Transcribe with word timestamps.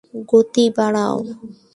গতি 0.31 0.65
বাড়াও। 0.77 1.15